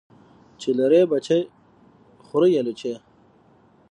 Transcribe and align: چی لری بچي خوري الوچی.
چی 0.59 0.69
لری 0.77 1.01
بچي 1.11 1.39
خوري 2.25 2.51
الوچی. 2.59 2.93